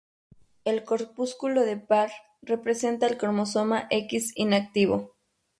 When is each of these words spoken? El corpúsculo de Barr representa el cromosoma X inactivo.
El 0.65 0.83
corpúsculo 0.83 1.61
de 1.63 1.75
Barr 1.75 2.09
representa 2.41 3.05
el 3.05 3.19
cromosoma 3.19 3.85
X 3.91 4.33
inactivo. 4.35 5.13